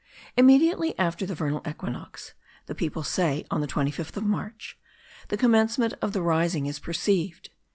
Immediately 0.35 0.97
after 0.97 1.27
the 1.27 1.35
vernal 1.35 1.61
equinox 1.69 2.33
(the 2.65 2.73
people 2.73 3.03
say 3.03 3.45
on 3.51 3.61
the 3.61 3.67
25th 3.67 4.17
of 4.17 4.23
March) 4.23 4.75
the 5.27 5.37
commencement 5.37 5.93
of 6.01 6.11
the 6.11 6.23
rising 6.23 6.65
is 6.65 6.79
perceived. 6.79 7.51